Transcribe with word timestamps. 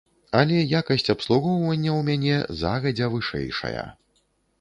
Але 0.37 0.59
якасць 0.79 1.11
абслугоўвання 1.13 1.91
ў 1.99 2.07
мяне 2.07 2.37
загадзя 2.61 3.11
вышэйшая. 3.17 3.85